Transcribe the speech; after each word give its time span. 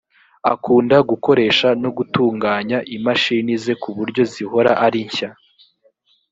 akunda 0.53 0.97
gukoresha 1.09 1.67
no 1.81 1.89
gutunganya 1.97 2.77
imashini 2.95 3.53
ze 3.63 3.73
ku 3.81 3.89
buryo 3.97 4.21
zihora 4.33 4.71
ari 4.85 4.99
nshya 5.07 5.29